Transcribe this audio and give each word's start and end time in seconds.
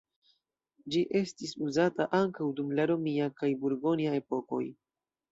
Ĝi 0.93 1.01
estis 1.17 1.51
uzata 1.65 2.07
ankaŭ 2.19 2.47
dum 2.59 2.71
la 2.79 2.85
romia 2.93 3.27
kaj 3.41 3.51
burgonja 3.65 4.15
epokoj. 4.21 4.63